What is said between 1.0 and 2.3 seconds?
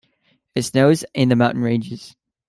in the mountain ranges.